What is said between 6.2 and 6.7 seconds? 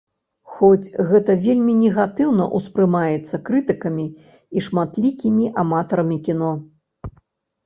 кіно.